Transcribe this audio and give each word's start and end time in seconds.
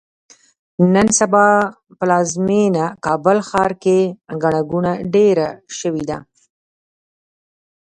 نن 0.93 1.07
سبا 1.19 1.47
پلازمېینه 1.99 2.85
کابل 3.05 3.37
ښار 3.49 3.71
کې 3.83 3.99
ګڼه 4.41 4.61
ګوڼه 4.69 4.93
ډېره 5.13 5.47
شوې 5.79 6.03
ده. 6.09 6.17